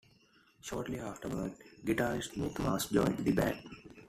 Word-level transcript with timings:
Shortly 0.61 0.97
afterwards, 0.99 1.59
guitarist 1.85 2.31
Mick 2.31 2.57
Mars 2.57 2.87
joined 2.87 3.19
the 3.19 3.33
band. 3.33 3.61